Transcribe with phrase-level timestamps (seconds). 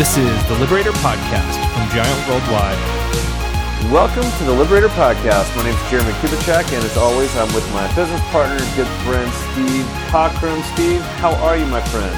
[0.00, 3.92] This is the Liberator Podcast from Giant Worldwide.
[3.92, 5.54] Welcome to the Liberator Podcast.
[5.54, 9.30] My name is Jeremy Kubicek, and as always, I'm with my business partner, good friend,
[9.52, 10.62] Steve Cockram.
[10.72, 12.16] Steve, how are you, my friend?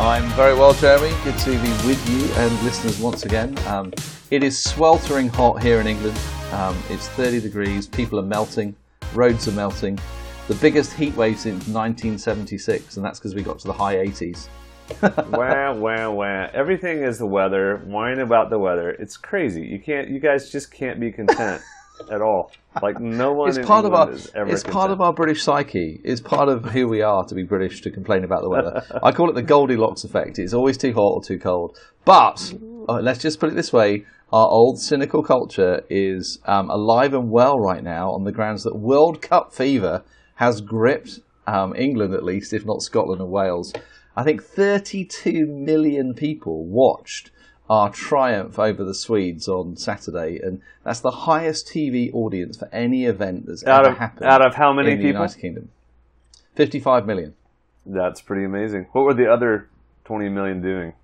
[0.00, 1.14] I'm very well, Jeremy.
[1.22, 3.56] Good to be with you and listeners once again.
[3.68, 3.92] Um,
[4.32, 6.18] it is sweltering hot here in England.
[6.50, 8.74] Um, it's 30 degrees, people are melting,
[9.14, 10.00] roads are melting.
[10.48, 14.48] The biggest heat wave since 1976, and that's because we got to the high 80s.
[15.02, 16.50] Wow, wow, wow!
[16.52, 17.78] Everything is the weather.
[17.86, 18.90] Whine about the weather.
[18.90, 19.62] It's crazy.
[19.62, 20.08] You can't.
[20.08, 21.62] You guys just can't be content
[22.10, 22.52] at all.
[22.82, 23.48] Like no one.
[23.48, 24.48] It's part England of our.
[24.48, 24.66] It's content.
[24.66, 26.00] part of our British psyche.
[26.04, 28.84] It's part of who we are to be British to complain about the weather.
[29.02, 30.38] I call it the Goldilocks effect.
[30.38, 31.78] It's always too hot or too cold.
[32.04, 32.54] But
[32.88, 37.30] uh, let's just put it this way: our old cynical culture is um, alive and
[37.30, 40.04] well right now on the grounds that World Cup fever
[40.36, 43.72] has gripped um, England, at least, if not Scotland and Wales.
[44.16, 47.30] I think 32 million people watched
[47.68, 53.04] our triumph over the Swedes on Saturday, and that's the highest TV audience for any
[53.06, 54.26] event that's Out ever of- happened.
[54.26, 55.20] out of how many in the people?
[55.22, 55.68] United Kingdom?
[56.54, 57.34] 55 million.
[57.84, 58.86] That's pretty amazing.
[58.92, 59.68] What were the other
[60.04, 60.94] 20 million doing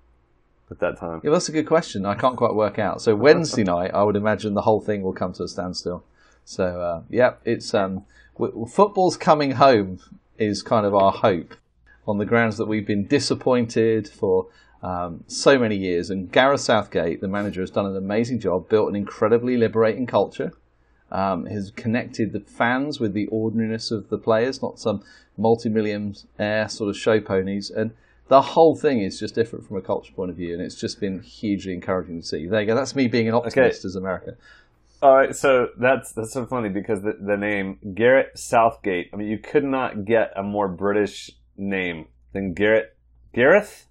[0.71, 1.21] at that time?
[1.23, 2.05] Yeah, that's a good question.
[2.05, 3.01] I can't quite work out.
[3.01, 6.03] So Wednesday night, I would imagine the whole thing will come to a standstill.
[6.45, 8.05] So uh, yeah, it's um,
[8.37, 9.99] w- football's coming home
[10.37, 11.55] is kind of our hope
[12.07, 14.47] on the grounds that we've been disappointed for
[14.81, 16.09] um, so many years.
[16.09, 20.53] And Gareth Southgate, the manager, has done an amazing job, built an incredibly liberating culture.
[21.11, 25.03] Um, has connected the fans with the ordinariness of the players, not some
[25.37, 27.69] multi-millionaire sort of show ponies.
[27.69, 27.91] And
[28.29, 30.99] the whole thing is just different from a culture point of view, and it's just
[30.99, 32.47] been hugely encouraging to see.
[32.47, 32.73] There you go.
[32.73, 34.35] That's me being an optimist as America.
[35.03, 39.09] All right, so that's that's so funny because the, the name Garrett Southgate.
[39.13, 42.95] I mean, you could not get a more British name than Garrett
[43.33, 43.87] Gareth.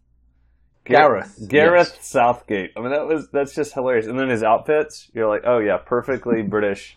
[0.85, 2.09] Gareth, Gareth yes.
[2.09, 2.73] Southgate.
[2.77, 4.07] I mean, that was that's just hilarious.
[4.07, 6.97] And then his outfits, you're like, oh yeah, perfectly British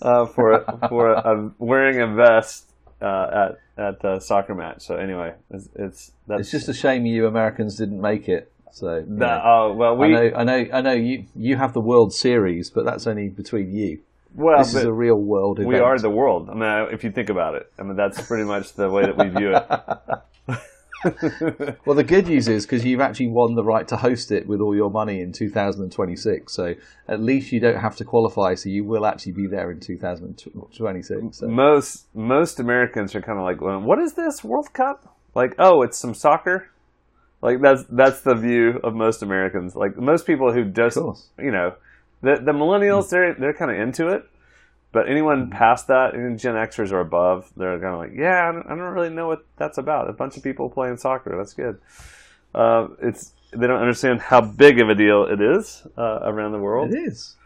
[0.00, 2.70] uh, for for a, wearing a vest
[3.02, 4.82] uh, at at a soccer match.
[4.82, 8.50] So anyway, it's, it's that's It's just a shame you Americans didn't make it.
[8.72, 9.42] So that.
[9.44, 10.92] Oh well, we I know, I know, I know.
[10.92, 14.00] You you have the World Series, but that's only between you.
[14.34, 15.68] Well, This is a real world event.
[15.68, 16.48] we are the world.
[16.50, 19.16] I mean, if you think about it, I mean that's pretty much the way that
[19.16, 20.18] we view it.
[21.86, 24.60] Well, the good news is because you've actually won the right to host it with
[24.60, 26.52] all your money in 2026.
[26.52, 26.74] So
[27.08, 28.54] at least you don't have to qualify.
[28.54, 31.38] So you will actually be there in 2026.
[31.38, 31.48] So.
[31.48, 35.80] most most Americans are kind of like, going, "What is this World Cup?" Like, "Oh,
[35.82, 36.68] it's some soccer."
[37.40, 39.74] Like that's that's the view of most Americans.
[39.74, 40.98] Like most people who just
[41.38, 41.74] you know,
[42.22, 44.28] the the millennials they're they're kind of into it,
[44.92, 48.52] but anyone past that, even Gen Xers or above, they're kind of like, "Yeah, I
[48.52, 51.54] don't, I don't really know what that's about." A bunch of people playing soccer, that's
[51.54, 51.78] good.
[52.54, 56.58] Uh, it's they don't understand how big of a deal it is uh, around the
[56.58, 56.92] world.
[56.92, 57.36] It is.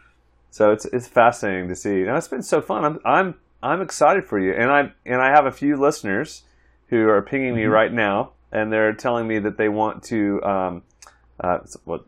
[0.51, 2.01] So it's it's fascinating to see.
[2.01, 2.83] And it's been so fun.
[2.83, 4.53] I'm I'm I'm excited for you.
[4.53, 6.43] And I and I have a few listeners
[6.87, 10.83] who are pinging me right now, and they're telling me that they want to, um,
[11.39, 12.05] uh, what,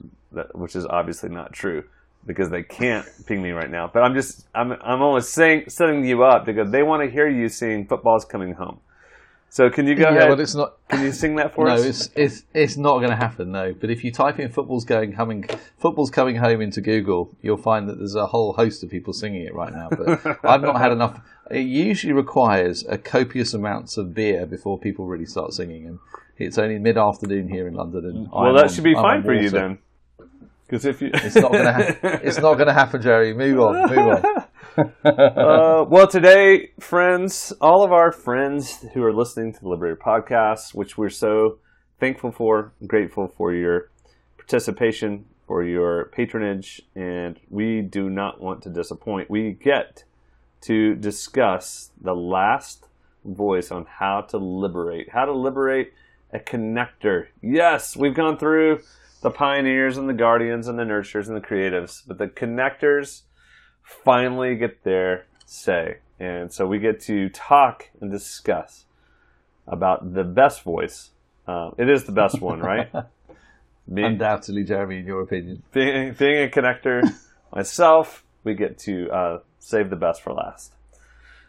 [0.54, 1.84] which is obviously not true
[2.28, 3.90] because they can't ping me right now.
[3.92, 7.28] But I'm just I'm I'm only saying setting you up because they want to hear
[7.28, 8.80] you sing "Football's Coming Home."
[9.50, 10.30] So can you go yeah, ahead?
[10.30, 10.78] but it's not.
[10.90, 11.86] can you sing that for no, us?
[11.86, 13.52] it's it's it's not going to happen.
[13.52, 15.46] No, but if you type in "football's going coming
[15.80, 19.44] football's coming home" into Google, you'll find that there's a whole host of people singing
[19.44, 19.88] it right now.
[19.90, 21.22] But I've not had enough.
[21.50, 26.00] It usually requires a copious amounts of beer before people really start singing, and
[26.38, 28.06] it's only mid afternoon here in London.
[28.06, 29.80] And well, I'm that on- should be fine for you then.
[30.68, 31.72] Because if you, It's not going to.
[31.72, 33.34] Ha- it's not to happen, Jerry.
[33.34, 33.90] Move on.
[33.90, 34.26] Move
[34.78, 34.92] on.
[35.06, 40.74] uh, well, today, friends, all of our friends who are listening to the Liberator podcast,
[40.74, 41.60] which we're so
[42.02, 43.90] thankful for, grateful for your
[44.38, 49.30] participation, for your patronage, and we do not want to disappoint.
[49.30, 50.04] We get
[50.62, 52.88] to discuss the last
[53.24, 55.94] voice on how to liberate, how to liberate
[56.34, 57.28] a connector.
[57.42, 58.80] Yes, we've gone through
[59.28, 63.24] the pioneers and the guardians and the nurturers and the creatives, but the connectors
[63.84, 65.98] finally get their say.
[66.18, 68.86] And so we get to talk and discuss
[69.68, 71.10] about the best voice.
[71.46, 72.90] Um, it is the best one, right?
[73.88, 75.62] Me, Undoubtedly, Jeremy, in your opinion.
[75.74, 77.04] being, being a connector
[77.54, 80.74] myself, we get to uh, save the best for last.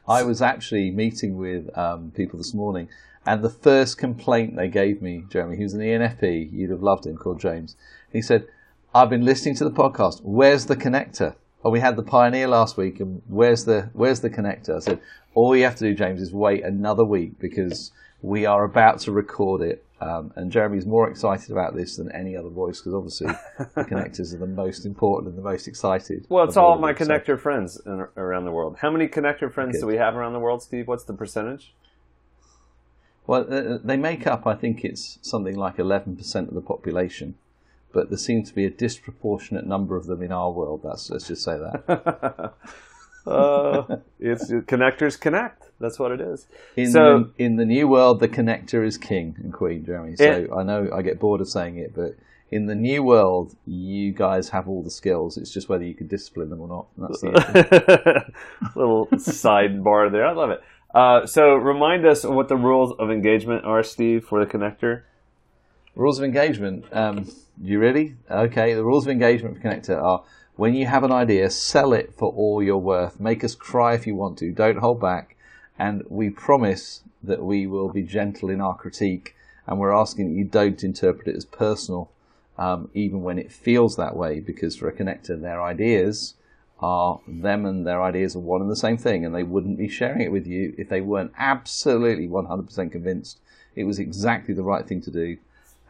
[0.09, 2.89] I was actually meeting with um, people this morning,
[3.33, 7.07] and the first complaint they gave me, Jeremy, he was an ENFP, you'd have loved
[7.07, 7.77] him, called James.
[8.13, 8.47] He said,
[8.95, 10.21] I've been listening to the podcast.
[10.23, 11.35] Where's the connector?
[11.65, 14.77] Oh, we had the Pioneer last week, and where's the where's the connector?
[14.77, 15.01] I said,
[15.35, 17.93] all you have to do, James, is wait another week because
[18.23, 22.37] we are about to record it Um, and Jeremy's more excited about this than any
[22.37, 23.27] other voice because obviously
[23.75, 26.27] the connectors are the most important and the most excited.
[26.29, 28.77] Well, it's all my them, so- connector friends in, around the world.
[28.81, 29.81] How many connector friends Okay.
[29.81, 30.87] do we have around the world, Steve?
[30.89, 31.75] What's the percentage?
[33.29, 37.35] Well, uh, they make up, I think it's something like 11% of the population,
[37.93, 40.81] but there seems to be a disproportionate number of them in our world.
[40.83, 42.55] That's let's just say that.
[43.27, 45.65] uh, it's connectors connect.
[45.79, 46.47] That's what it is.
[46.75, 50.17] In, So- the, in the new world, the connector is king and queen, Jeremy.
[50.17, 52.17] So It- I know I get bored of saying it, but
[52.51, 55.37] in the new world, you guys have all the skills.
[55.37, 56.87] It's just whether you can discipline them or not.
[56.97, 58.25] That's the.
[58.75, 60.27] Little sidebar there.
[60.27, 60.63] I love it.
[60.95, 65.03] Uh, so remind us what the rules of engagement are, Steve, for the connector.
[65.95, 66.85] Rules of engagement.
[66.93, 67.27] Um,
[67.61, 68.15] you ready?
[68.31, 68.75] Okay.
[68.75, 70.23] The rules of engagement for Connector are:
[70.57, 73.19] when you have an idea, sell it for all you're worth.
[73.19, 74.53] Make us cry if you want to.
[74.53, 75.37] Don't hold back.
[75.79, 79.35] And we promise that we will be gentle in our critique.
[79.67, 82.11] And we're asking that you don't interpret it as personal,
[82.57, 84.41] um, even when it feels that way.
[84.41, 86.35] Because for a connector, their ideas
[86.81, 89.89] are them and their ideas are one and the same thing, and they wouldn't be
[89.89, 93.39] sharing it with you if they weren't absolutely 100% convinced
[93.75, 95.37] it was exactly the right thing to do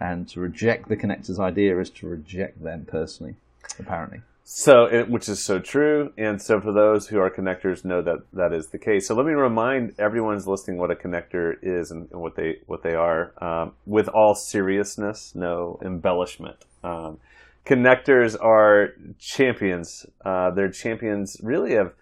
[0.01, 3.35] and to reject the connector's idea is to reject them personally,
[3.79, 4.21] apparently.
[4.45, 8.21] So, it, which is so true, and so for those who are connectors, know that
[8.33, 9.07] that is the case.
[9.07, 12.83] So, let me remind everyone's listening what a connector is and, and what they what
[12.83, 16.65] they are, um, with all seriousness, no embellishment.
[16.83, 17.19] Um,
[17.69, 20.07] connectors are champions.
[20.25, 21.93] Uh, they're champions, really of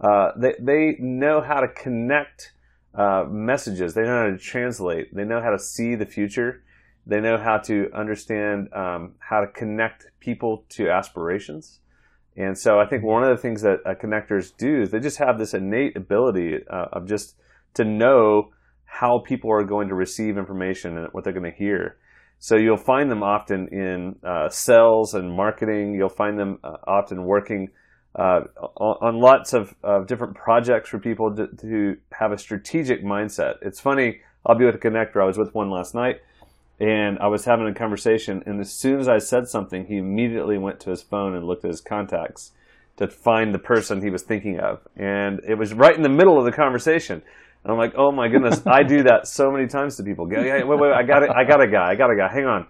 [0.00, 2.52] uh, they they know how to connect
[2.94, 3.94] uh, messages.
[3.94, 5.14] They know how to translate.
[5.14, 6.62] They know how to see the future.
[7.06, 11.80] They know how to understand um, how to connect people to aspirations.
[12.36, 15.18] And so I think one of the things that uh, connectors do is they just
[15.18, 17.36] have this innate ability uh, of just
[17.74, 18.50] to know
[18.84, 21.96] how people are going to receive information and what they're going to hear.
[22.38, 25.94] So you'll find them often in uh, sales and marketing.
[25.94, 27.70] You'll find them uh, often working
[28.14, 28.40] uh,
[28.76, 33.54] on, lots of, of different projects for people to, to have a strategic mindset.
[33.62, 34.20] It's funny.
[34.44, 35.22] I'll be with a connector.
[35.22, 36.22] I was with one last night,
[36.80, 38.42] and I was having a conversation.
[38.46, 41.64] And as soon as I said something, he immediately went to his phone and looked
[41.64, 42.52] at his contacts
[42.96, 44.80] to find the person he was thinking of.
[44.96, 47.22] And it was right in the middle of the conversation.
[47.66, 50.28] And I'm like, oh my goodness, I do that so many times to people.
[50.30, 52.32] Yeah, wait, wait, I got it, I got a guy, I got a guy.
[52.32, 52.68] Hang on,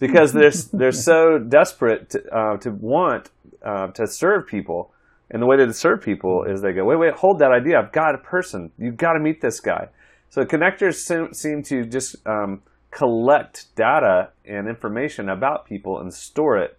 [0.00, 3.28] because they're they're so desperate to uh, to want
[3.62, 4.94] uh, to serve people,
[5.30, 7.78] and the way to serve people is they go, wait, wait, hold that idea.
[7.78, 8.72] I've got a person.
[8.78, 9.88] You've got to meet this guy.
[10.30, 16.56] So connectors seem, seem to just um, collect data and information about people and store
[16.56, 16.78] it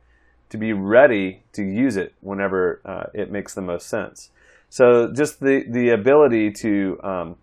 [0.49, 4.31] to be ready to use it whenever uh, it makes the most sense.
[4.69, 7.35] So just the the ability to um,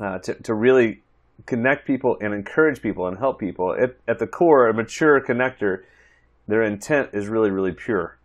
[0.00, 1.02] uh, to, to really
[1.46, 3.74] connect people and encourage people and help people.
[3.74, 5.84] At, at the core, a mature connector,
[6.48, 8.18] their intent is really, really pure.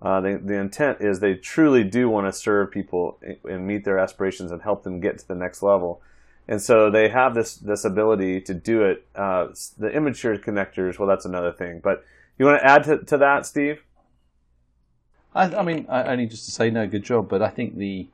[0.00, 3.98] Uh, the, the intent is they truly do want to serve people and meet their
[3.98, 6.02] aspirations and help them get to the next level.
[6.48, 9.06] And so they have this, this ability to do it.
[9.14, 11.80] Uh, the immature connectors, well, that's another thing.
[11.82, 12.04] But
[12.36, 13.82] you want to add to, to that, Steve?
[15.34, 17.28] I, I mean, I, only just to say no, good job.
[17.28, 18.08] But I think the,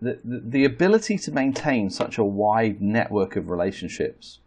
[0.00, 4.40] the the ability to maintain such a wide network of relationships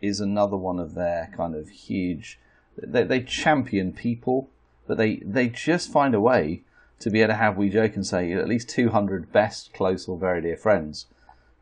[0.00, 2.38] is another one of their kind of huge.
[2.78, 4.48] They, they champion people,
[4.86, 6.62] but they they just find a way
[6.98, 10.08] to be able to have we joke and say at least two hundred best, close,
[10.08, 11.06] or very dear friends.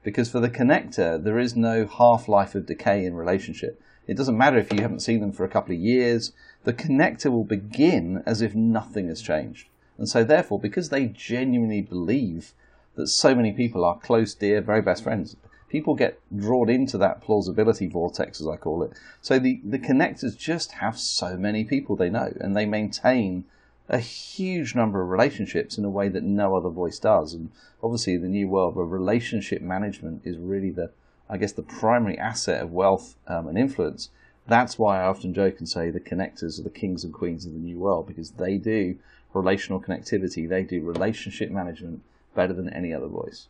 [0.02, 3.80] Because for the connector, there is no half life of decay in relationship.
[4.06, 6.32] It doesn't matter if you haven't seen them for a couple of years.
[6.64, 9.68] The connector will begin as if nothing has changed.
[9.96, 12.52] And so, therefore, because they genuinely believe
[12.96, 15.36] that so many people are close, dear, very best friends,
[15.68, 18.92] people get drawn into that plausibility vortex, as I call it.
[19.20, 23.44] So the, the connectors just have so many people they know, and they maintain
[23.88, 27.34] a huge number of relationships in a way that no other voice does.
[27.34, 27.50] And
[27.82, 30.90] obviously, the new world where relationship management is really the,
[31.28, 34.10] I guess, the primary asset of wealth um, and influence.
[34.46, 37.52] That's why I often joke and say the connectors are the kings and queens of
[37.52, 38.96] the new world because they do
[39.32, 42.02] relational connectivity, they do relationship management
[42.34, 43.48] better than any other voice.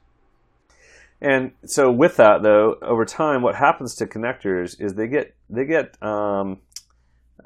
[1.21, 5.65] And so, with that, though, over time, what happens to connectors is they get they
[5.65, 6.59] get um,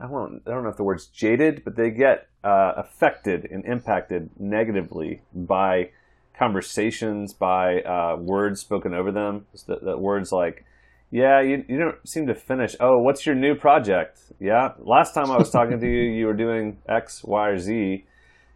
[0.00, 3.64] I don't I don't know if the word's jaded, but they get uh, affected and
[3.64, 5.90] impacted negatively by
[6.38, 9.46] conversations, by uh, words spoken over them.
[9.66, 10.64] That, that words like,
[11.10, 14.20] "Yeah, you you don't seem to finish." Oh, what's your new project?
[14.38, 18.04] Yeah, last time I was talking to you, you were doing X, Y, or Z.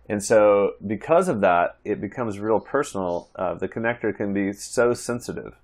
[0.08, 3.30] And so, because of that, it becomes real personal.
[3.36, 5.54] Uh, the connector can be so sensitive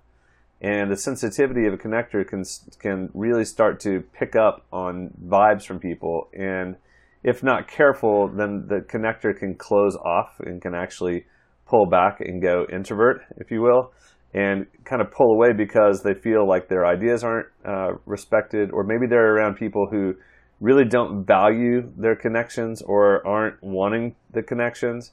[0.61, 2.43] and the sensitivity of a connector can
[2.79, 6.75] can really start to pick up on vibes from people and
[7.23, 11.25] if not careful then the connector can close off and can actually
[11.65, 13.91] pull back and go introvert if you will
[14.33, 18.83] and kind of pull away because they feel like their ideas aren't uh, respected or
[18.83, 20.13] maybe they're around people who
[20.59, 25.11] really don't value their connections or aren't wanting the connections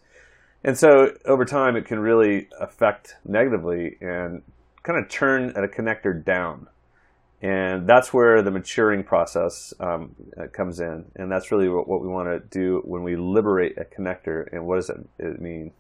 [0.66, 4.42] and so over time it can really affect negatively and
[4.82, 6.66] kind of turn a connector down.
[7.40, 11.04] And that's where the maturing process um, uh, comes in.
[11.14, 14.52] And that's really what, what we want to do when we liberate a connector.
[14.52, 15.70] And what does it, it mean?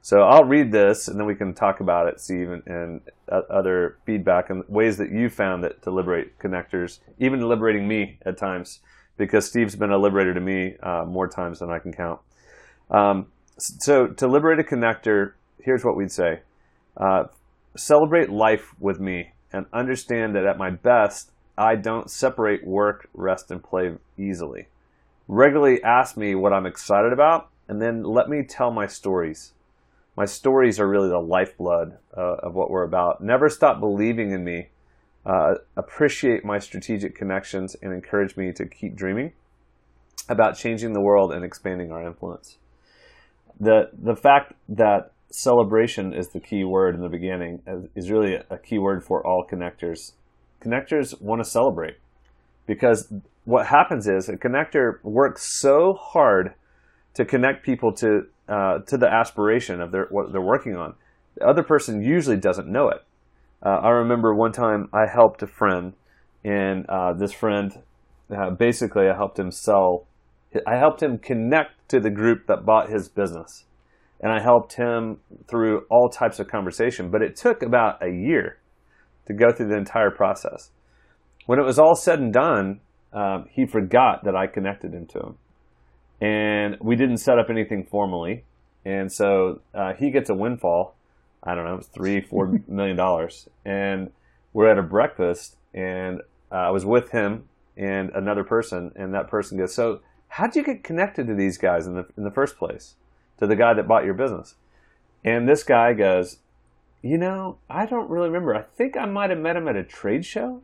[0.00, 3.96] So I'll read this and then we can talk about it, Steve, and, and other
[4.04, 8.78] feedback and ways that you found that to liberate connectors, even liberating me at times,
[9.16, 12.20] because Steve's been a liberator to me uh, more times than I can count.
[12.90, 13.26] Um,
[13.58, 16.40] so to liberate a connector, here's what we'd say.
[16.96, 17.24] Uh,
[17.76, 23.50] celebrate life with me and understand that at my best, I don't separate work, rest,
[23.50, 24.68] and play easily.
[25.28, 29.52] Regularly ask me what I'm excited about, and then let me tell my stories.
[30.16, 33.22] My stories are really the lifeblood uh, of what we're about.
[33.22, 34.68] Never stop believing in me.
[35.26, 39.32] Uh, appreciate my strategic connections and encourage me to keep dreaming
[40.28, 42.58] about changing the world and expanding our influence.
[43.58, 47.60] The the fact that celebration is the key word in the beginning,
[47.96, 50.12] is really a key word for all connectors.
[50.64, 51.96] Connectors want to celebrate
[52.66, 53.12] because
[53.44, 56.54] what happens is a connector works so hard
[57.14, 60.94] to connect people to uh, to the aspiration of their what they're working on.
[61.36, 63.05] The other person usually doesn't know it.
[63.64, 65.94] Uh, I remember one time I helped a friend,
[66.44, 67.72] and uh, this friend
[68.30, 70.06] uh, basically I helped him sell.
[70.66, 73.66] I helped him connect to the group that bought his business
[74.20, 77.10] and I helped him through all types of conversation.
[77.10, 78.58] But it took about a year
[79.26, 80.70] to go through the entire process.
[81.46, 82.80] When it was all said and done,
[83.12, 85.34] um, he forgot that I connected him to him,
[86.20, 88.44] and we didn't set up anything formally.
[88.84, 90.94] And so uh, he gets a windfall.
[91.46, 94.10] I don't know, it was three, four million dollars, and
[94.52, 99.28] we're at a breakfast, and uh, I was with him and another person, and that
[99.28, 102.56] person goes, "So, how'd you get connected to these guys in the in the first
[102.58, 102.94] place?"
[103.38, 104.54] to the guy that bought your business.
[105.24, 106.38] And this guy goes,
[107.02, 108.54] You know, I don't really remember.
[108.54, 110.62] I think I might have met him at a trade show.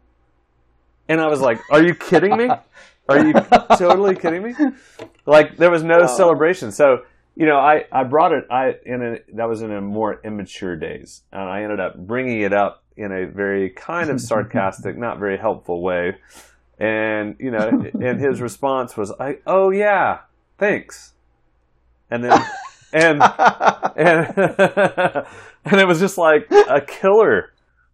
[1.08, 2.48] And I was like, Are you kidding me?
[3.08, 3.32] Are you
[3.76, 4.54] totally kidding me?
[5.26, 6.06] Like, there was no oh.
[6.06, 6.72] celebration.
[6.72, 10.20] So, you know, I, I brought it, I, in a, that was in a more
[10.24, 11.22] immature days.
[11.32, 15.38] And I ended up bringing it up in a very kind of sarcastic, not very
[15.38, 16.16] helpful way.
[16.78, 17.68] And, you know,
[18.00, 20.20] and his response was, I, oh yeah,
[20.58, 21.14] thanks.
[22.10, 22.44] And then
[22.92, 24.34] and and
[25.64, 27.52] and it was just like a killer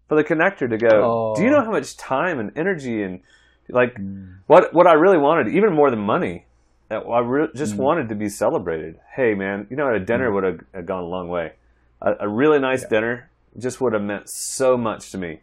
[0.08, 0.88] for the connector to go.
[0.92, 1.34] Oh.
[1.36, 3.20] Do you know how much time and energy and
[3.68, 4.38] like mm.
[4.46, 6.46] what what I really wanted, even more than money,
[6.90, 7.78] I re- just mm.
[7.78, 8.98] wanted to be celebrated.
[9.14, 10.34] Hey, man, you know, a dinner mm.
[10.34, 11.52] would have gone a long way.
[12.00, 12.88] A, a really nice yeah.
[12.88, 15.40] dinner just would have meant so much to me,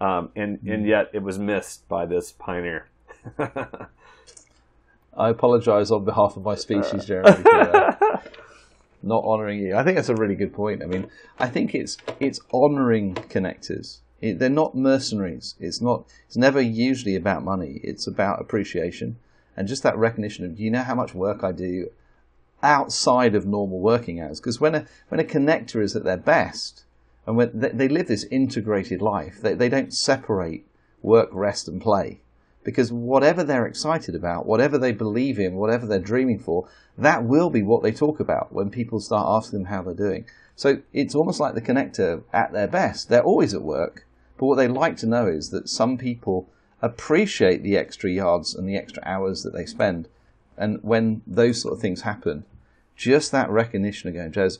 [0.00, 0.88] um, and and mm.
[0.88, 2.88] yet it was missed by this pioneer.
[5.16, 7.42] I apologize on behalf of my species, Jeremy.
[7.42, 8.22] For,
[9.02, 9.76] not honoring you.
[9.76, 10.82] I think that's a really good point.
[10.82, 11.08] I mean,
[11.38, 13.98] I think it's it's honoring connectors.
[14.20, 15.56] It, they're not mercenaries.
[15.58, 16.06] It's not.
[16.26, 17.80] It's never usually about money.
[17.82, 19.16] It's about appreciation
[19.56, 20.56] and just that recognition of.
[20.56, 21.90] Do you know how much work I do
[22.62, 24.40] outside of normal working hours?
[24.40, 26.84] Because when a when a connector is at their best,
[27.26, 30.66] and when they, they live this integrated life, they they don't separate
[31.02, 32.20] work, rest, and play
[32.64, 37.50] because whatever they're excited about, whatever they believe in, whatever they're dreaming for, that will
[37.50, 40.24] be what they talk about when people start asking them how they're doing.
[40.56, 43.08] So it's almost like the connector at their best.
[43.08, 44.06] They're always at work,
[44.38, 46.48] but what they like to know is that some people
[46.84, 50.08] appreciate the extra yards and the extra hours that they spend.
[50.56, 52.44] And when those sort of things happen,
[52.96, 54.58] just that recognition again, Jez,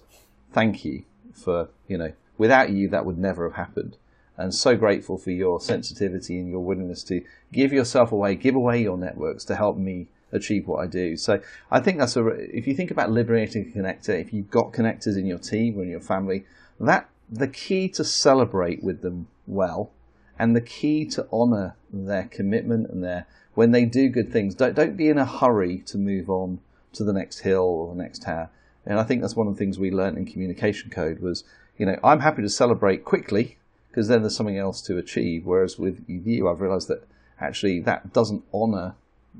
[0.52, 3.96] thank you for, you know, without you, that would never have happened
[4.36, 8.82] and so grateful for your sensitivity and your willingness to give yourself away, give away
[8.82, 11.16] your networks to help me achieve what I do.
[11.16, 11.40] So
[11.70, 15.16] I think that's a, if you think about liberating a connector, if you've got connectors
[15.16, 16.44] in your team or in your family,
[16.80, 19.90] that the key to celebrate with them well
[20.38, 24.74] and the key to honor their commitment and their, when they do good things, don't,
[24.74, 26.60] don't be in a hurry to move on
[26.92, 28.50] to the next hill or the next tower.
[28.86, 31.44] And I think that's one of the things we learned in communication code was,
[31.78, 35.46] you know, I'm happy to celebrate quickly because then there's something else to achieve.
[35.46, 37.06] Whereas with you, I've realised that
[37.40, 38.94] actually that doesn't honour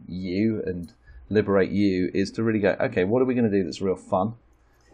[0.09, 0.93] you and
[1.29, 2.11] liberate you.
[2.15, 4.35] Is to really go, okay, what are we going to do that's real fun?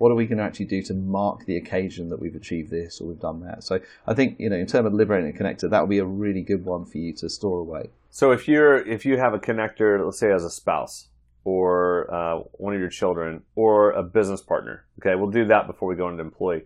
[0.00, 3.02] What are we going to actually do to mark the occasion that we've achieved this
[3.02, 3.62] or we've done that?
[3.62, 6.06] So I think you know, in terms of liberating a connector, that would be a
[6.06, 7.90] really good one for you to store away.
[8.08, 11.08] So if you're if you have a connector, let's say as a spouse
[11.44, 15.86] or uh, one of your children or a business partner, okay, we'll do that before
[15.86, 16.62] we go into employee.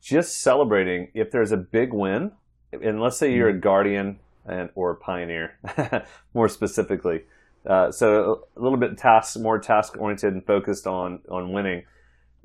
[0.00, 2.32] Just celebrating if there's a big win,
[2.72, 5.58] and let's say you're a guardian and or a pioneer,
[6.32, 7.24] more specifically.
[7.66, 11.82] Uh, so a little bit task, more task oriented and focused on on winning.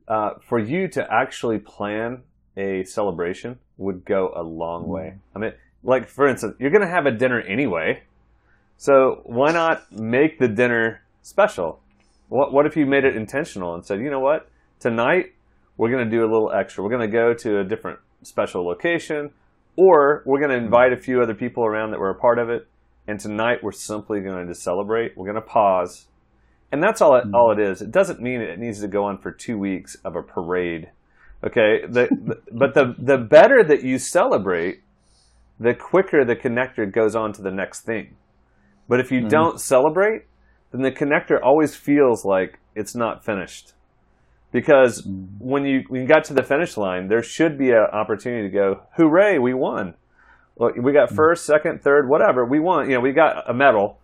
[0.07, 2.23] Uh, for you to actually plan
[2.55, 5.15] a celebration would go a long way.
[5.35, 5.51] I mean,
[5.83, 8.03] like for instance, you're going to have a dinner anyway,
[8.77, 11.81] so why not make the dinner special?
[12.29, 14.49] What what if you made it intentional and said, you know what,
[14.79, 15.33] tonight
[15.77, 16.83] we're going to do a little extra.
[16.83, 19.31] We're going to go to a different special location,
[19.75, 22.49] or we're going to invite a few other people around that were a part of
[22.49, 22.67] it.
[23.07, 25.15] And tonight we're simply going to celebrate.
[25.15, 26.07] We're going to pause,
[26.71, 27.81] and that's all it, all it is.
[27.81, 30.89] It doesn't mean it needs to go on for two weeks of a parade.
[31.43, 34.81] Okay, the, the, but the the better that you celebrate,
[35.59, 38.15] the quicker the connector goes on to the next thing.
[38.87, 39.29] But if you Mm-hmm.
[39.29, 40.23] don't celebrate,
[40.71, 43.73] then the connector always feels like it's not finished.
[44.51, 45.47] Because Mm-hmm.
[45.49, 48.53] when you when you got to the finish line, there should be an opportunity to
[48.53, 49.93] go, "Hooray, we won!"
[50.55, 50.93] Well, we Mm-hmm.
[50.93, 52.43] got first, second, third, whatever.
[52.45, 52.89] We won.
[52.89, 53.99] You know, we got a medal.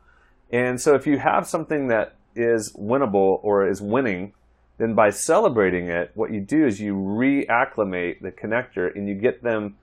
[0.51, 4.33] And so if you have something that is winnable or is winning,
[4.77, 9.43] then by celebrating it, what you do is you reacclimate the connector and you get
[9.43, 9.75] them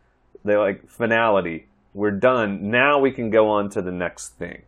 [0.44, 1.66] they like finality.
[1.92, 2.70] We're done.
[2.70, 4.62] Now we can go on to the next thing.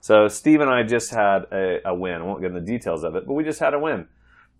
[0.00, 2.14] So Steve and I just had a, a win.
[2.14, 4.08] I won't get into the details of it, but we just had a win.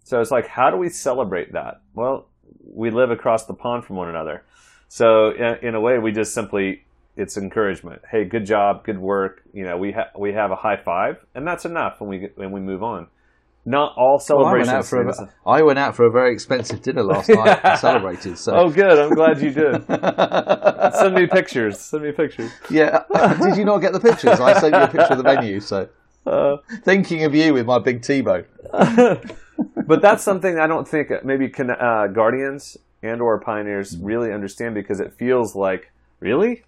[0.05, 1.81] So it's like, how do we celebrate that?
[1.95, 2.27] Well,
[2.65, 4.45] we live across the pond from one another.
[4.89, 6.85] So in, in a way, we just simply
[7.17, 8.03] it's encouragement.
[8.11, 9.43] Hey, good job, good work.
[9.53, 12.39] You know, we ha- we have a high five, and that's enough when we get,
[12.39, 13.09] when we move on.
[13.65, 16.83] Not all Well, I, went out for a, I went out for a very expensive
[16.83, 18.37] dinner last night and celebrated.
[18.37, 18.99] So oh, good.
[18.99, 19.87] I'm glad you did.
[20.97, 21.79] Send me pictures.
[21.79, 22.51] Send me pictures.
[22.71, 23.05] yeah,
[23.41, 24.41] did you not get the pictures?
[24.41, 25.61] I sent you a picture of the menu.
[25.61, 25.89] So
[26.27, 28.47] Uh, thinking of you with my big T-bone.
[29.87, 34.75] but that's something I don't think maybe con- uh, guardians and or pioneers really understand
[34.75, 36.65] because it feels like really,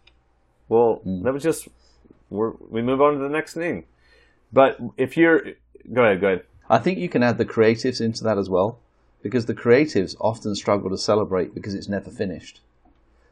[0.75, 1.23] well, mm.
[1.23, 1.69] that was just
[2.31, 3.85] we're, we move on to the next thing.
[4.53, 5.41] But if you're,
[5.93, 6.43] go ahead, go ahead.
[6.69, 8.79] I think you can add the creatives into that as well,
[9.23, 12.61] because the creatives often struggle to celebrate because it's never finished.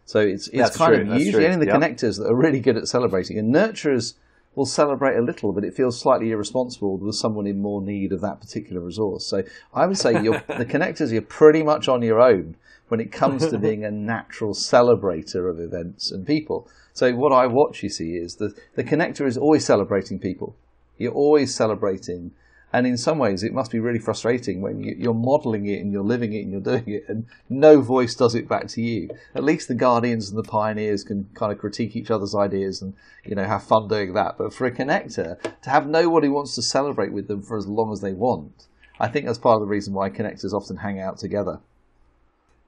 [0.05, 1.81] So it's it's That's kind true, of that's usually only the yep.
[1.81, 4.15] connectors that are really good at celebrating, and nurturers
[4.55, 8.21] will celebrate a little, but it feels slightly irresponsible with someone in more need of
[8.21, 9.27] that particular resource.
[9.27, 12.57] So I would say the connectors you're pretty much on your own
[12.89, 16.69] when it comes to being a natural celebrator of events and people.
[16.93, 20.55] So what I watch, you see, is the the connector is always celebrating people.
[20.99, 22.33] You're always celebrating.
[22.73, 25.93] And in some ways, it must be really frustrating when you, you're modeling it and
[25.93, 29.11] you're living it and you're doing it, and no voice does it back to you.
[29.35, 32.95] At least the guardians and the pioneers can kind of critique each other's ideas and
[33.25, 34.39] you know have fun doing that.
[34.39, 37.93] But for a connector to have nobody wants to celebrate with them for as long
[37.93, 38.67] as they want,
[38.99, 41.61] I think that's part of the reason why connectors often hang out together.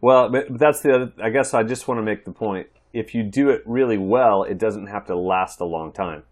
[0.02, 1.12] Well, but that's the other.
[1.22, 2.66] I guess I just want to make the point.
[2.92, 6.24] If you do it really well, it doesn't have to last a long time.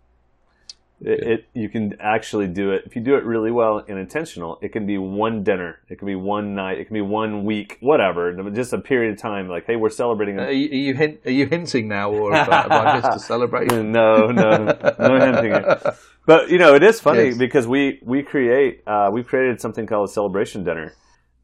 [1.04, 4.58] It, it you can actually do it if you do it really well and intentional.
[4.62, 7.78] It can be one dinner, it can be one night, it can be one week,
[7.80, 8.32] whatever.
[8.52, 9.48] Just a period of time.
[9.48, 10.38] Like, hey, we're celebrating.
[10.38, 13.16] Are you, are you, hint, are you hinting now, or have I, have I missed
[13.16, 13.90] a celebration?
[14.00, 15.52] no, no, no hinting.
[15.52, 15.82] It.
[16.24, 17.38] But you know, it is funny Yes.
[17.38, 20.94] because we we create uh, we created something called a celebration dinner,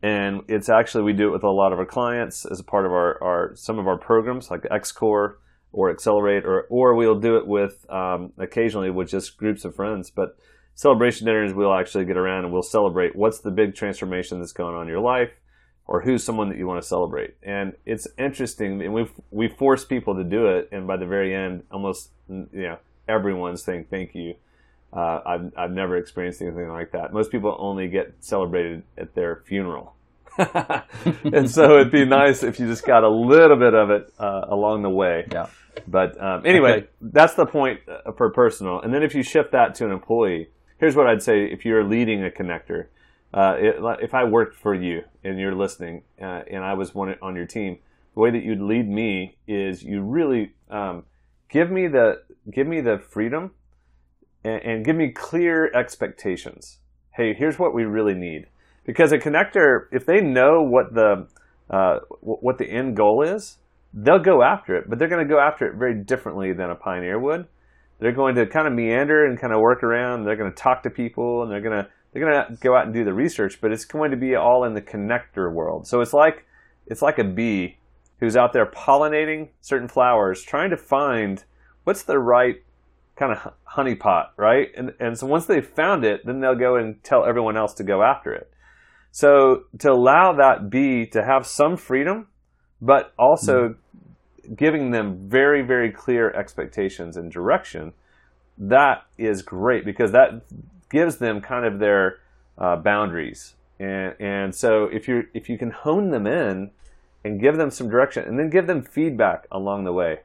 [0.02, 2.86] and it's actually we do it with a lot of our clients as a part
[2.86, 5.34] of our, our some of our programs like XCore
[5.78, 10.10] or Accelerate, or or we'll do it with um, occasionally with just groups of friends.
[10.10, 10.36] But
[10.74, 14.74] celebration dinners, we'll actually get around and we'll celebrate what's the big transformation that's going
[14.74, 15.30] on in your life,
[15.86, 17.36] or who's someone that you want to celebrate.
[17.44, 21.32] And it's interesting, and we we force people to do it, and by the very
[21.32, 24.34] end, almost you know everyone's saying thank you.
[24.92, 27.12] Uh, I've I've never experienced anything like that.
[27.12, 29.94] Most people only get celebrated at their funeral.
[31.24, 34.46] and so it'd be nice if you just got a little bit of it uh,
[34.48, 35.26] along the way.
[35.32, 35.46] Yeah.
[35.86, 36.88] But um, anyway, Okay.
[37.00, 38.80] that's the point uh, for personal.
[38.80, 41.84] And then if you shift that to an employee, here's what I'd say if you're
[41.84, 42.86] leading a connector.
[43.32, 47.14] Uh, it, if I worked for you and you're listening uh, and I was one
[47.20, 47.78] on your team,
[48.14, 51.04] the way that you'd lead me is you really um,
[51.50, 53.52] give me the give me the freedom
[54.44, 56.78] and, and give me clear expectations.
[57.12, 58.46] Hey, here's what we really need.
[58.84, 61.26] Because a connector, if they know what the
[61.68, 63.58] uh, what the end goal is,
[63.92, 64.88] they'll go after it.
[64.88, 67.46] But they're going to go after it very differently than a pioneer would.
[68.00, 70.24] They're going to kind of meander and kind of work around.
[70.24, 72.86] They're going to talk to people, and they're going to they're going to go out
[72.86, 75.86] and do the research, but it's going to be all in the connector world.
[75.86, 76.46] So it's like
[76.86, 77.78] it's like a bee
[78.20, 81.44] who's out there pollinating certain flowers, trying to find
[81.84, 82.56] what's the right
[83.16, 84.68] kind of honeypot, right?
[84.76, 87.84] And and so once they've found it, then they'll go and tell everyone else to
[87.84, 88.50] go after it.
[89.10, 92.28] So to allow that bee to have some freedom,
[92.80, 94.54] but also mm-hmm.
[94.54, 97.92] giving them very very clear expectations and direction,
[98.56, 100.42] that is great because that
[100.90, 102.18] gives them kind of their
[102.56, 103.54] uh, boundaries.
[103.78, 106.70] And and so if you if you can hone them in
[107.24, 110.20] and give them some direction and then give them feedback along the way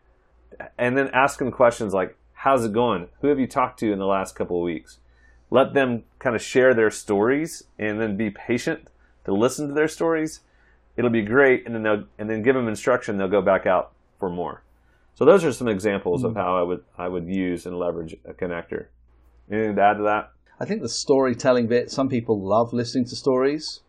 [0.78, 4.00] and then ask them questions like how's it going who have you talked to in
[4.00, 5.00] the last couple of weeks
[5.50, 8.88] let them kind of share their stories and then be patient
[9.26, 10.42] to listen to their stories
[10.98, 13.94] it'll be great and then they'll and then give them instruction they'll go back out
[14.20, 14.64] for more
[15.16, 16.30] so those are some examples mm-hmm.
[16.30, 18.88] of how i would i would use and leverage a connector
[19.52, 23.16] anything to add to that i think the storytelling bit some people love listening to
[23.16, 23.82] stories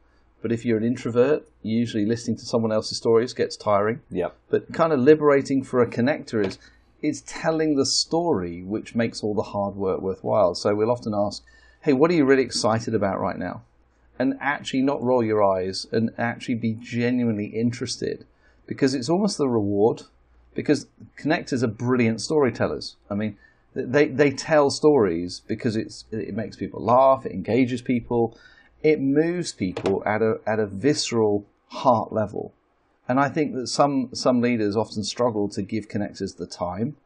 [0.44, 4.00] but if you're an introvert, usually listening to someone else's stories gets tiring.
[4.10, 4.36] Yep.
[4.50, 6.58] But kind of liberating for a connector is
[7.00, 10.54] it's telling the story which makes all the hard work worthwhile.
[10.54, 11.42] So we'll often ask,
[11.80, 13.62] hey, what are you really excited about right now?
[14.18, 18.26] And actually not roll your eyes and actually be genuinely interested
[18.66, 20.02] because it's almost the reward
[20.54, 20.86] because
[21.18, 22.96] connectors are brilliant storytellers.
[23.10, 23.36] I mean,
[23.74, 28.38] they, they tell stories because it's, it makes people laugh, it engages people,
[28.84, 32.52] it moves people at a at a visceral heart level.
[33.08, 36.96] And I think that some some leaders often struggle to give connectors the time,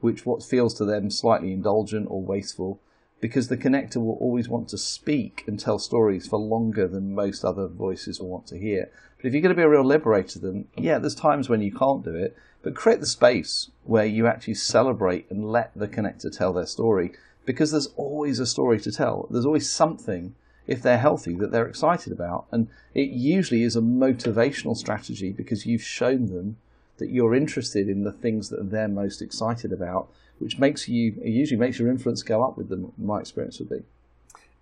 [0.00, 2.80] which what feels to them slightly indulgent or wasteful,
[3.20, 7.44] because the connector will always want to speak and tell stories for longer than most
[7.44, 8.90] other voices will want to hear.
[9.16, 11.72] But if you're going to be a real liberator, then yeah, there's times when you
[11.72, 16.36] can't do it, but create the space where you actually celebrate and let the connector
[16.36, 17.12] tell their story,
[17.44, 19.26] because there's always a story to tell.
[19.30, 20.34] There's always something
[20.68, 22.46] if they're healthy that they're excited about.
[22.52, 26.58] And it usually is a motivational strategy because you've shown them
[26.98, 31.30] that you're interested in the things that they're most excited about, which makes you it
[31.30, 32.92] usually makes your influence go up with them.
[32.98, 33.82] My experience would be.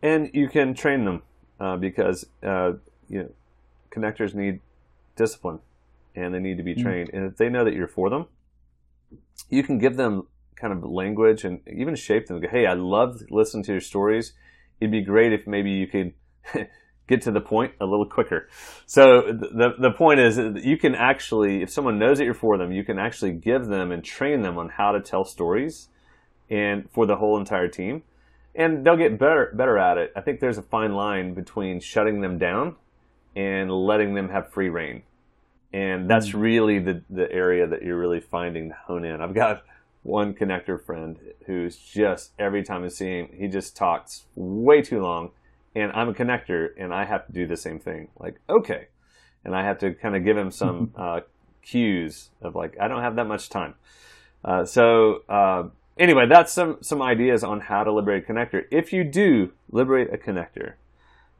[0.02, 1.22] And you can train them
[1.58, 2.72] uh, because uh,
[3.08, 3.30] you know
[3.90, 4.60] connectors need
[5.16, 5.60] discipline
[6.14, 6.82] and they need to be mm.
[6.82, 7.10] trained.
[7.10, 7.16] Mm.
[7.16, 8.26] And if they know that you're for them,
[9.48, 12.40] you can give them kind of language and even shape them.
[12.40, 14.32] Go, hey, I love listening to your stories
[14.80, 16.12] it'd be great if maybe you could
[17.08, 18.48] get to the point a little quicker.
[18.86, 22.58] So the the point is that you can actually, if someone knows that you're for
[22.58, 25.88] them, you can actually give them and train them on how to tell stories,
[26.50, 28.02] and for the whole entire team,
[28.54, 30.12] and they'll get better better at it.
[30.16, 32.76] I think there's a fine line between shutting them down
[33.34, 35.02] and letting them have free reign,
[35.72, 36.40] and that's mm.
[36.40, 39.20] really the the area that you're really finding to hone in.
[39.20, 39.62] I've got
[40.02, 45.00] one connector friend who's just every time I see him, he just talks way too
[45.02, 45.32] long,
[45.76, 48.08] and I'm a connector, and I have to do the same thing.
[48.18, 48.88] Like, okay,
[49.44, 51.20] and I have to kind of give him some uh,
[51.62, 53.74] cues of like, I don't have that much time.
[54.44, 55.64] Uh, so uh,
[55.98, 58.62] anyway, that's some some ideas on how to liberate a connector.
[58.70, 60.74] If you do liberate a connector,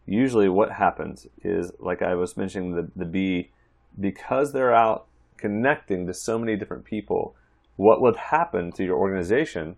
[0.04, 3.50] usually what happens is like I was mentioning the the bee,
[3.98, 5.06] because they're out
[5.38, 7.34] connecting to so many different people
[7.76, 9.76] what would happen to your organization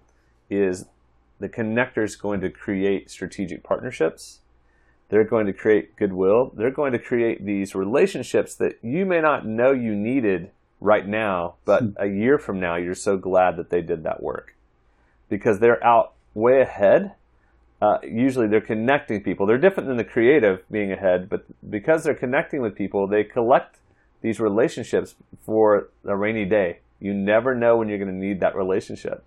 [0.49, 0.87] is
[1.41, 4.41] the connector is going to create strategic partnerships.
[5.09, 6.53] They're going to create goodwill.
[6.55, 11.55] They're going to create these relationships that you may not know you needed right now,
[11.65, 11.91] but hmm.
[11.99, 14.55] a year from now, you're so glad that they did that work
[15.29, 17.15] because they're out way ahead.
[17.81, 19.47] Uh, usually they're connecting people.
[19.47, 23.79] They're different than the creative being ahead, but because they're connecting with people, they collect
[24.21, 28.57] these relationships for a rainy day you never know when you're going to need that
[28.57, 29.25] relationship.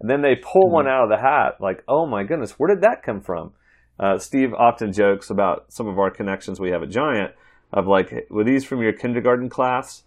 [0.00, 0.74] And then they pull mm-hmm.
[0.74, 3.52] one out of the hat, like, oh my goodness, where did that come from?
[3.98, 7.32] Uh, Steve often jokes about some of our connections we have at Giant
[7.72, 10.02] of like, were these from your kindergarten class?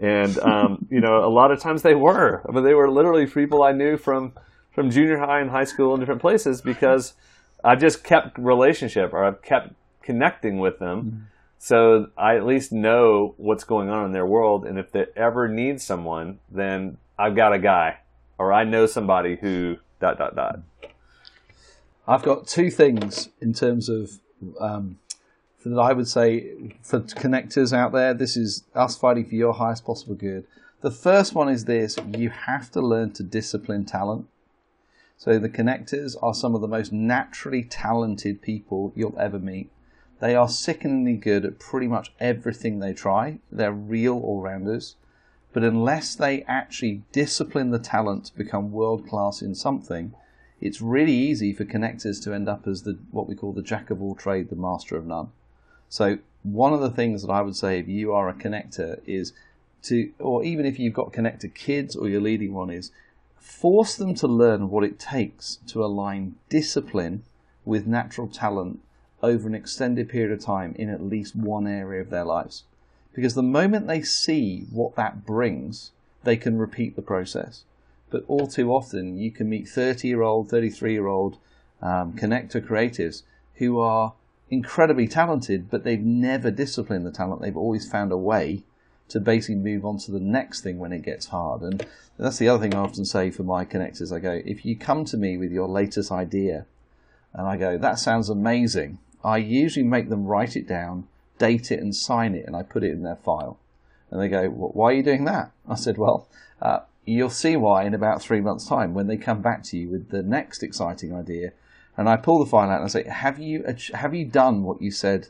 [0.00, 2.42] And um, you know, a lot of times they were.
[2.48, 4.32] I mean, they were literally people I knew from
[4.72, 7.14] from junior high and high school in different places because
[7.62, 11.02] I just kept relationship or I've kept connecting with them.
[11.02, 11.18] Mm-hmm.
[11.58, 15.48] So I at least know what's going on in their world, and if they ever
[15.48, 18.00] need someone, then I've got a guy,
[18.36, 20.60] or I know somebody who dot dot dot.
[22.06, 24.20] I've got two things in terms of
[24.60, 24.98] um,
[25.64, 28.12] that I would say for connectors out there.
[28.12, 30.46] This is us fighting for your highest possible good.
[30.82, 34.26] The first one is this: you have to learn to discipline talent.
[35.16, 39.70] So the connectors are some of the most naturally talented people you'll ever meet.
[40.20, 43.38] They are sickeningly good at pretty much everything they try.
[43.50, 44.96] They're real all rounders.
[45.54, 50.14] But unless they actually discipline the talent to become world class in something,
[50.64, 53.90] it's really easy for connectors to end up as the what we call the jack
[53.90, 55.30] of all trade, the master of none.
[55.90, 59.34] So one of the things that I would say if you are a connector is
[59.82, 62.90] to, or even if you've got connector kids or you're leading one, is
[63.36, 67.24] force them to learn what it takes to align discipline
[67.66, 68.80] with natural talent
[69.22, 72.64] over an extended period of time in at least one area of their lives.
[73.12, 75.92] Because the moment they see what that brings,
[76.24, 77.64] they can repeat the process.
[78.14, 81.36] But all too often, you can meet 30 year old, 33 year old
[81.82, 83.24] um, connector creatives
[83.54, 84.12] who are
[84.48, 87.42] incredibly talented, but they've never disciplined the talent.
[87.42, 88.62] They've always found a way
[89.08, 91.62] to basically move on to the next thing when it gets hard.
[91.62, 91.84] And
[92.16, 94.14] that's the other thing I often say for my connectors.
[94.14, 96.66] I go, if you come to me with your latest idea,
[97.32, 101.80] and I go, that sounds amazing, I usually make them write it down, date it,
[101.80, 103.58] and sign it, and I put it in their file.
[104.12, 105.50] And they go, why are you doing that?
[105.68, 106.28] I said, well,
[106.62, 109.88] uh, you'll see why in about three months' time when they come back to you
[109.88, 111.52] with the next exciting idea.
[111.96, 114.82] And I pull the file out and I say, have you, have you done what
[114.82, 115.28] you said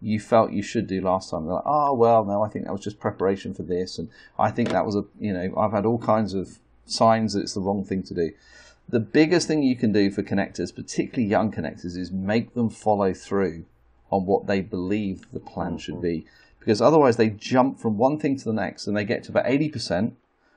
[0.00, 1.46] you felt you should do last time?
[1.46, 3.98] They're like, oh, well, no, I think that was just preparation for this.
[3.98, 7.40] And I think that was a, you know, I've had all kinds of signs that
[7.40, 8.32] it's the wrong thing to do.
[8.88, 13.14] The biggest thing you can do for connectors, particularly young connectors, is make them follow
[13.14, 13.64] through
[14.10, 16.02] on what they believe the plan should mm-hmm.
[16.02, 16.26] be.
[16.58, 19.46] Because otherwise they jump from one thing to the next and they get to about
[19.46, 20.12] 80%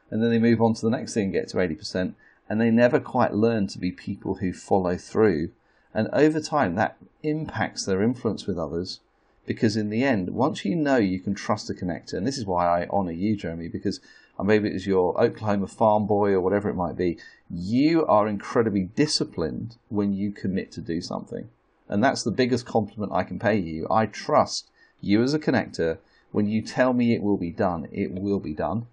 [0.09, 2.13] and then they move on to the next thing and get to 80%
[2.49, 5.49] and they never quite learn to be people who follow through.
[5.93, 8.99] And over time that impacts their influence with others
[9.45, 12.45] because in the end, once you know you can trust a connector, and this is
[12.45, 13.99] why I honour you, Jeremy, because
[14.39, 17.17] uh, maybe it's your Oklahoma farm boy or whatever it might be,
[17.49, 21.49] you are incredibly disciplined when you commit to do something.
[21.87, 23.87] And that's the biggest compliment I can pay you.
[23.89, 25.99] I trust you as a connector.
[26.31, 28.87] When you tell me it will be done, it will be done.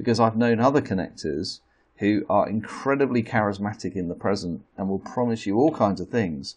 [0.00, 1.60] Because I've known other connectors
[1.96, 6.56] who are incredibly charismatic in the present and will promise you all kinds of things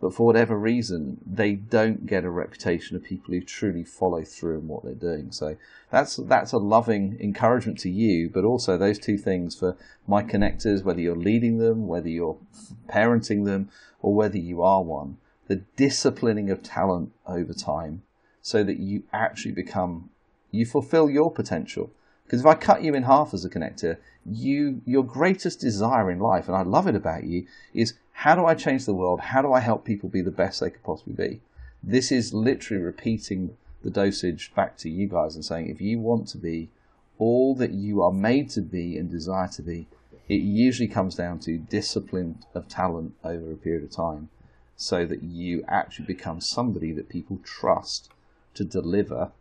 [0.00, 4.60] but for whatever reason, they don't get a reputation of people who truly follow through
[4.60, 5.30] in what they're doing.
[5.30, 5.56] So
[5.90, 9.76] that's that's a loving encouragement to you, but also those two things for
[10.06, 12.38] my connectors, whether you're leading them, whether you're
[12.88, 13.68] parenting them,
[14.00, 18.02] or whether you are one, the disciplining of talent over time,
[18.40, 20.08] so that you actually become
[20.50, 21.90] you fulfill your potential.
[22.30, 26.20] Because if I cut you in half as a connector, you your greatest desire in
[26.20, 29.18] life, and I love it about you, is how do I change the world?
[29.18, 31.40] How do I help people be the best they could possibly be?
[31.82, 36.28] This is literally repeating the dosage back to you guys and saying if you want
[36.28, 36.68] to be
[37.18, 39.88] all that you are made to be and desire to be,
[40.28, 44.28] it usually comes down to discipline of talent over a period of time
[44.76, 48.08] so that you actually become somebody that people trust
[48.54, 49.32] to deliver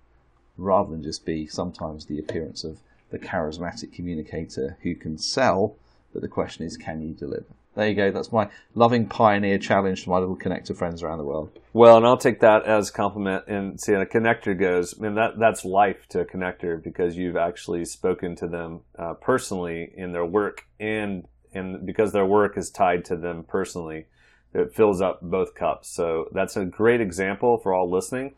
[0.59, 5.75] rather than just be sometimes the appearance of the charismatic communicator who can sell,
[6.13, 7.45] but the question is, can you deliver?
[7.75, 8.11] There you go.
[8.11, 11.57] That's my loving pioneer challenge to my little connector friends around the world.
[11.71, 13.45] Well, and I'll take that as compliment.
[13.47, 17.37] And see, a connector goes, I mean, that that's life to a connector because you've
[17.37, 22.69] actually spoken to them uh, personally in their work, and and because their work is
[22.69, 24.07] tied to them personally,
[24.53, 25.89] it fills up both cups.
[25.89, 28.33] So that's a great example for all listening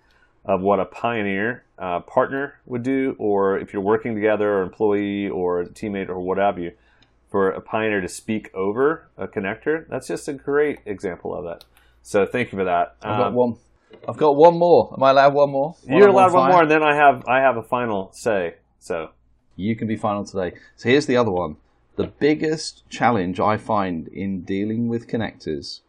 [0.45, 5.29] of what a pioneer uh, partner would do, or if you're working together, or employee,
[5.29, 6.71] or teammate, or what have you
[7.31, 11.63] for a pioneer to speak over a connector, that's just a great example of that.
[12.03, 12.97] So thank you for that.
[13.01, 13.55] I've got um, one.
[14.07, 14.93] I've got one more.
[14.95, 15.75] Am I allowed one more?
[15.85, 18.55] One you're allowed one, one more, and then I have I have a final say.
[18.79, 19.11] So
[19.55, 20.57] you can be final today.
[20.75, 21.57] So here's the other one.
[21.95, 25.81] The biggest challenge I find in dealing with connectors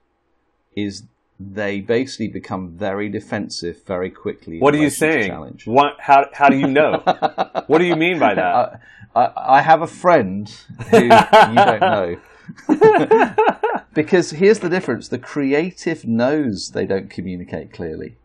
[0.76, 1.04] is
[1.50, 4.58] they basically become very defensive very quickly.
[4.58, 5.28] What are you saying?
[5.28, 5.66] Challenge.
[5.66, 5.96] What?
[5.98, 6.28] How?
[6.32, 7.02] How do you know?
[7.66, 8.80] what do you mean by that?
[9.14, 10.48] I, I have a friend
[10.90, 12.16] who you don't know.
[13.94, 18.16] because here's the difference the creative knows they don't communicate clearly.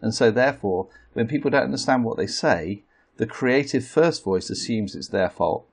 [0.00, 2.82] And so, therefore, when people don't understand what they say,
[3.16, 5.66] the creative first voice assumes it's their fault.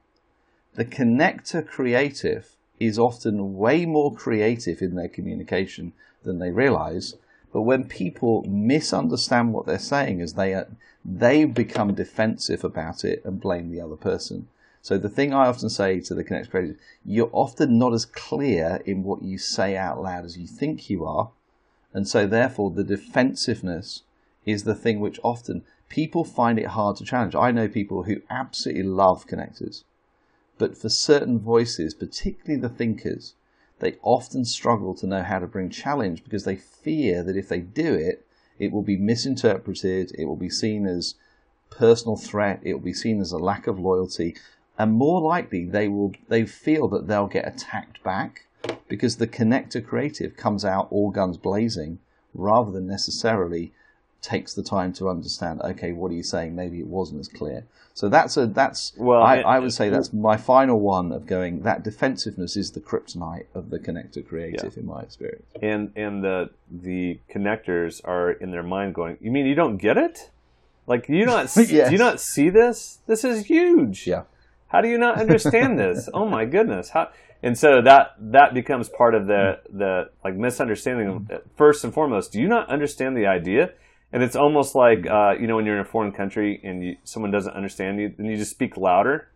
[0.76, 7.16] The connector creative is often way more creative in their communication than they realize.
[7.52, 10.64] But when people misunderstand what they're saying, as they
[11.04, 14.48] they become defensive about it and blame the other person.
[14.82, 18.82] So the thing I often say to the Connect creators, you're often not as clear
[18.86, 21.32] in what you say out loud as you think you are.
[21.94, 24.04] And so therefore the defensiveness
[24.46, 27.36] is the thing which often people find it hard to challenge.
[27.36, 29.84] I know people who absolutely love connectors,
[30.60, 33.34] but for certain voices, particularly the thinkers,
[33.80, 37.62] they often struggle to know how to bring challenge because they fear that if they
[37.62, 38.28] do it,
[38.60, 41.16] it will be misinterpreted, it will be seen as
[41.70, 44.36] personal threat, it will be seen as a lack of loyalty,
[44.78, 48.46] and more likely they will they feel that they'll get attacked back
[48.90, 52.00] because the connector creative comes out all guns blazing
[52.34, 53.72] rather than necessarily
[54.22, 55.62] takes the time to understand.
[55.62, 56.56] Okay, what are you saying?
[56.56, 57.66] Maybe it wasn't as clear.
[57.94, 58.94] So that's a that's.
[58.98, 61.62] Well, I, it- I would say that's my final one of going.
[61.64, 65.46] That defensiveness is the kryptonite of the connector creative, in my experience.
[65.62, 69.98] and and the the connectors are in their mind going you mean you don't get
[69.98, 70.30] it
[70.86, 71.88] like you not s- Yes.
[71.88, 74.24] do you not see this this is huge Yeah.
[74.68, 77.10] how do you not understand this oh my goodness how
[77.42, 81.42] and so that that becomes part of the the like misunderstanding of mm.
[81.58, 83.72] first and foremost do you not understand the idea
[84.12, 86.98] and it's almost like uh, you know when you're in a foreign country and you,
[87.04, 89.30] someone doesn't understand you then you just speak louder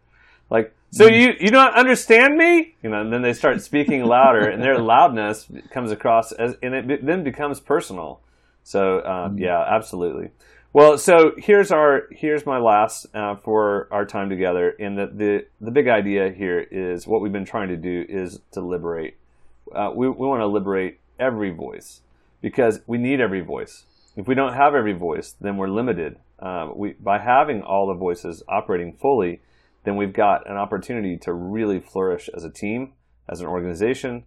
[0.54, 2.76] like, so you you don't understand me?
[2.84, 6.76] You know, and then they start speaking louder, and their loudness comes across as, and
[6.76, 8.22] it be- then becomes personal.
[8.64, 10.30] So uh, yeah, absolutely.
[10.72, 15.46] Well, so here's our here's my last uh, for our time together, and the, the
[15.60, 19.18] the big idea here is what we've been trying to do is to liberate.
[19.74, 22.02] Uh, we we want to liberate every voice
[22.42, 23.86] because we need every voice.
[24.16, 26.18] If we don't have every voice, then we're limited.
[26.40, 29.42] Uh, we by having all the voices operating fully,
[29.84, 32.94] then we've got an opportunity to really flourish as a team,
[33.28, 34.24] as an organization,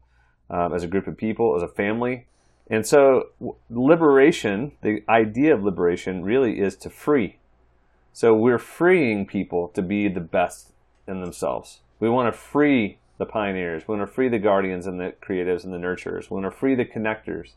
[0.50, 2.26] um, as a group of people, as a family.
[2.68, 3.28] And so,
[3.70, 7.38] liberation, the idea of liberation really is to free.
[8.12, 10.72] So, we're freeing people to be the best
[11.06, 11.80] in themselves.
[12.00, 13.84] We want to free the pioneers.
[13.86, 16.28] We want to free the guardians and the creatives and the nurturers.
[16.28, 17.52] We want to free the connectors.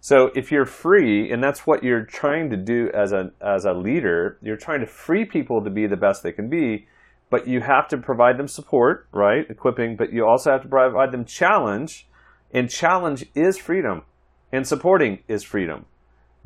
[0.00, 3.72] So if you're free, and that's what you're trying to do as a as a
[3.72, 6.86] leader, you're trying to free people to be the best they can be,
[7.28, 9.44] but you have to provide them support, right?
[9.50, 12.08] Equipping, but you also have to provide them challenge,
[12.50, 14.02] and challenge is freedom,
[14.50, 15.84] and supporting is freedom.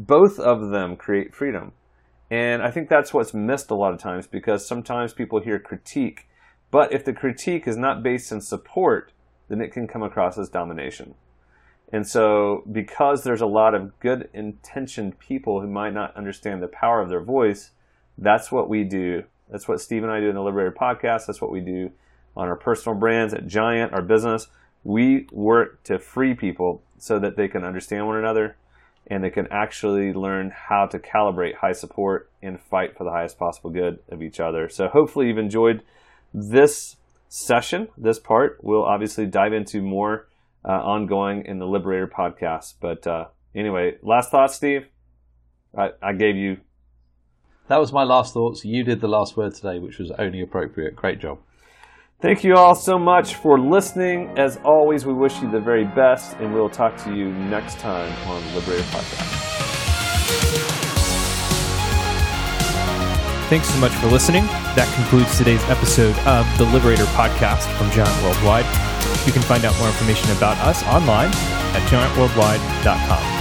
[0.00, 1.72] Both of them create freedom.
[2.30, 6.26] And I think that's what's missed a lot of times because sometimes people hear critique,
[6.72, 9.12] but if the critique is not based in support,
[9.48, 11.14] then it can come across as domination.
[11.92, 16.68] And so, because there's a lot of good intentioned people who might not understand the
[16.68, 17.70] power of their voice,
[18.18, 19.24] that's what we do.
[19.50, 21.26] That's what Steve and I do in the Liberator podcast.
[21.26, 21.90] That's what we do
[22.36, 24.48] on our personal brands at Giant, our business.
[24.82, 28.56] We work to free people so that they can understand one another
[29.06, 33.38] and they can actually learn how to calibrate high support and fight for the highest
[33.38, 34.68] possible good of each other.
[34.68, 35.82] So, hopefully, you've enjoyed
[36.32, 36.96] this
[37.28, 38.58] session, this part.
[38.62, 40.26] We'll obviously dive into more
[40.64, 42.74] uh, ongoing in the Liberator podcast.
[42.80, 44.86] But uh, anyway, last thoughts, Steve.
[45.76, 46.58] I, I gave you.
[47.68, 48.64] That was my last thoughts.
[48.64, 50.94] You did the last word today, which was only appropriate.
[50.94, 51.38] Great job.
[52.20, 54.38] Thank you all so much for listening.
[54.38, 58.10] As always, we wish you the very best, and we'll talk to you next time
[58.28, 59.40] on the Liberator podcast.
[63.48, 64.46] Thanks so much for listening.
[64.74, 68.93] That concludes today's episode of the Liberator podcast from Giant Worldwide.
[69.26, 71.28] You can find out more information about us online
[71.74, 73.33] at giantworldwide.com.